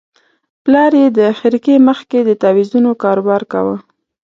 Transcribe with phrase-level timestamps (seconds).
[0.63, 3.77] پلار یې د خرقې مخ کې د تاویزونو کاروبار کاوه.